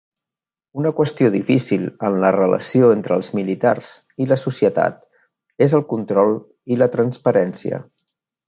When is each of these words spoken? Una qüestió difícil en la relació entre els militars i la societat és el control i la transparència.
Una 0.83 0.91
qüestió 0.99 1.27
difícil 1.35 1.83
en 2.09 2.17
la 2.23 2.31
relació 2.37 2.89
entre 2.95 3.17
els 3.19 3.29
militars 3.41 3.93
i 4.25 4.29
la 4.33 4.39
societat 4.47 4.99
és 5.67 5.77
el 5.81 5.87
control 5.95 6.37
i 6.77 6.83
la 6.85 6.93
transparència. 6.99 7.85